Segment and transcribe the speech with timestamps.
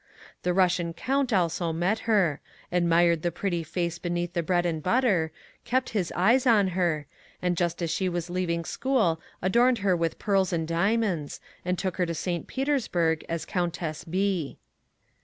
[0.41, 5.31] The Bussian count also met her; admired the pretty face beneath the bread and butter;
[5.63, 7.05] kept his eyes on her;
[7.39, 11.97] and just as she was leaving school adorned her with pearls and diamonds, and took
[11.97, 12.47] her to St.
[12.47, 14.57] Petersburg as Countess B.